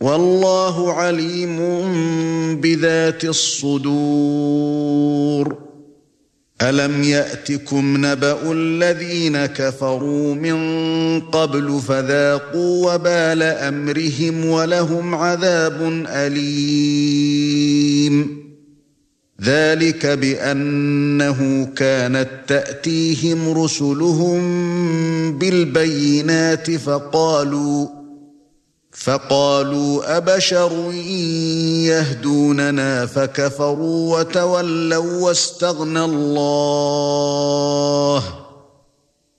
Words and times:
والله 0.00 0.92
عليم 0.92 1.58
بذات 2.60 3.24
الصدور. 3.24 4.86
ألم 6.62 7.02
يأتكم 7.02 8.06
نبأ 8.06 8.52
الذين 8.52 9.46
كفروا 9.46 10.34
من 10.34 11.20
قبل 11.20 11.80
فذاقوا 11.88 12.94
وبال 12.94 13.42
أمرهم 13.42 14.46
ولهم 14.46 15.14
عذاب 15.14 16.04
أليم. 16.08 17.56
ذلك 19.42 20.06
بأنه 20.06 21.68
كانت 21.76 22.28
تأتيهم 22.48 23.62
رسلهم 23.62 24.38
بالبينات 25.38 26.70
فقالوا 26.70 27.95
فقالوا 28.98 30.16
أبشر 30.16 30.92
يهدوننا 31.84 33.06
فكفروا 33.06 34.18
وتولوا 34.18 35.26
واستغنى 35.26 36.04
الله 36.04 38.22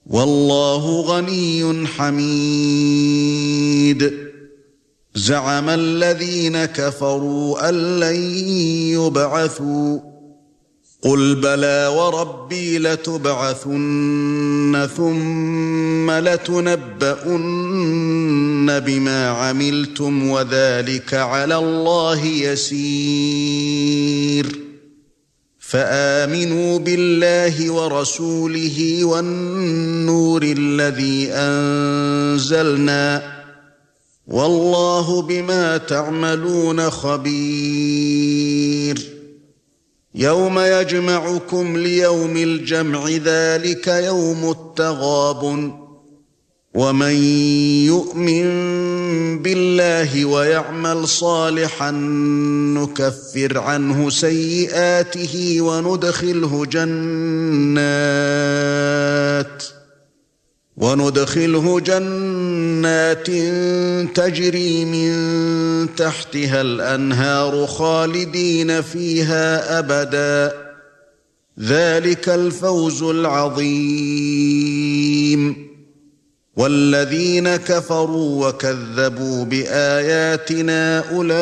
والله 0.08 1.02
غني 1.02 1.88
حميد 1.88 3.08
زعم 5.16 5.70
الذين 5.70 6.66
كفروا 6.66 7.70
أن 7.70 8.00
لن 8.00 8.16
يبعثوا 8.94 10.00
قُلْ 11.02 11.36
بَلَى 11.36 11.94
وَرَبِّي 11.98 12.80
لَتُبْعَثُنَّ 12.80 14.88
ثُمَّ 14.98 16.12
لَتُنَبَّؤُنَّ 16.12 17.48
بِمَا 18.72 19.30
عَمِلْتُمْ 19.30 20.30
وَذَلِكَ 20.30 21.14
عَلَى 21.14 21.56
اللَّهِ 21.56 22.26
يَسِيرٌ 22.26 23.68
فَآمِنُوا 25.60 26.80
بِاللَّهِ 26.80 27.72
وَرَسُولِهِ 27.72 29.06
وَالنُّورِ 29.06 30.44
الَّذِي 30.44 31.30
أَنزَلْنَا 31.32 33.38
وَاللَّهُ 34.28 35.22
بِمَا 35.22 35.78
تَعْمَلُونَ 35.78 36.90
خَبِيرٌ 36.90 38.38
يَوْمَ 40.16 40.60
يَجْمَعُكُمْ 40.60 41.78
لِيَوْمِ 41.78 42.38
الْجَمْعِ 42.38 43.08
ذَلِكَ 43.08 43.88
يَوْمُ 43.88 44.52
التَّغَابُنِ 44.52 45.87
وَمَن 46.76 47.16
يُؤْمِن 47.88 48.46
بِاللَّهِ 49.42 50.26
وَيَعْمَلْ 50.26 51.08
صَالِحًا 51.08 51.92
نُكَفِّرْ 52.76 53.58
عَنْهُ 53.60 54.10
سَيِّئَاتِهِ 54.10 55.62
وَنُدْخِلْهُ 55.62 56.66
جَنَّاتٍ 56.66 57.88
وَنُدْخِلْهُ 60.78 61.80
جَنَّاتٍ 61.80 63.28
تَجْرِي 64.16 64.86
مِن 64.86 65.96
تَحْتِهَا 65.96 66.62
الْأَنْهَارُ 66.62 67.68
خَالِدِينَ 67.68 68.82
فِيهَا 68.82 69.80
أَبَدًا 69.80 70.54
ذَلِكَ 71.60 72.30
الْفَوْزُ 72.30 73.04
الْعَظِيمُ 73.04 73.68
وَالَّذِينَ 76.58 77.56
كَفَرُوا 77.56 78.48
وَكَذَّبُوا 78.48 79.46
بِآيَاتِنَا 79.46 81.00
أُولَئِكَ 81.00 81.34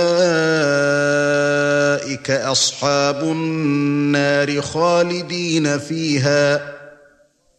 أَصْحَابُ 2.32 3.24
النَّارِ 3.24 4.62
خَالِدِينَ 4.62 5.80
فِيهَا 5.80 6.74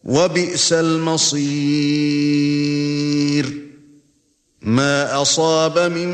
وَبِئْسَ 0.05 0.73
الْمَصِيرُ. 0.73 1.47
مَا 4.63 5.23
أَصَابَ 5.23 5.79
مِن 5.79 6.09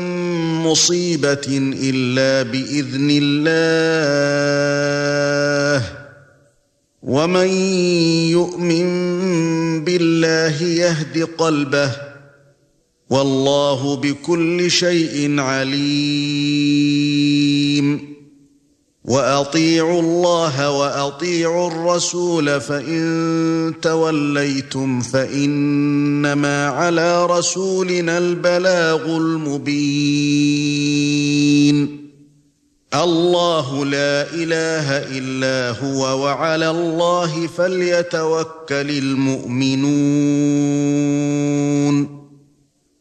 مُّصِيبَةٍ 0.63 1.47
إِلَّا 1.83 2.51
بِإِذْنِ 2.51 3.19
اللَّهِ. 3.23 4.53
وَمَن 7.03 7.47
يُؤْمِن 8.31 9.02
بِاللَّهِ 10.23 10.63
يَهْدِ 10.63 11.27
قَلْبَهُ 11.37 11.91
وَاللَّهُ 13.09 13.95
بِكُلِّ 13.95 14.71
شَيْءٍ 14.71 15.39
عَلِيمٌ. 15.39 15.73
وأطيعوا 19.05 20.01
الله 20.01 20.71
وأطيعوا 20.71 21.71
الرسول 21.71 22.61
فإن 22.61 23.73
توليتم 23.81 25.01
فإنما 25.01 26.67
على 26.67 27.25
رسولنا 27.25 28.17
البلاغ 28.17 29.05
المبين. 29.05 30.43
الله 32.95 33.85
لا 33.85 34.29
إله 34.33 34.97
إلا 35.17 35.79
هو 35.79 36.23
وعلى 36.23 36.69
الله 36.69 37.47
فليتوكل 37.47 38.89
المؤمنون. 38.89 39.83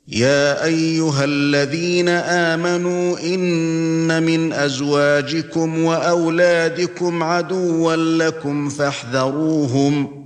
يا 0.09 0.65
أيها 0.65 1.25
الذين 1.25 2.09
آمنوا 2.09 3.19
إن 3.19 4.23
من 4.23 4.53
أزواجكم 4.53 5.85
وأولادكم 5.85 7.23
عدوا 7.23 7.97
لكم 7.97 8.69
فاحذروهم 8.69 10.22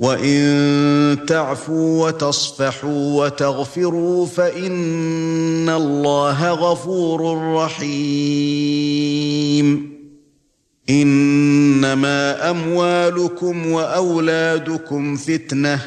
وان 0.00 1.26
تعفوا 1.28 2.06
وتصفحوا 2.06 3.24
وتغفروا 3.24 4.26
فان 4.26 5.68
الله 5.68 6.50
غفور 6.50 7.52
رحيم. 7.54 9.10
انما 10.90 12.50
اموالكم 12.50 13.66
واولادكم 13.66 15.16
فتنه 15.16 15.80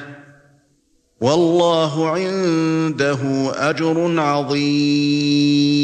والله 1.22 2.10
عنده 2.10 3.20
اجر 3.70 4.20
عظيم. 4.20 5.84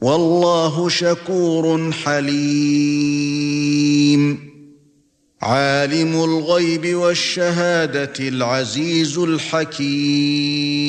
والله 0.00 0.88
شكور 0.88 1.92
حليم. 1.92 2.38
عالم 5.42 6.24
الغيب 6.24 6.94
والشهادة 6.94 8.12
العزيز 8.20 9.18
الحكيم. 9.18 10.87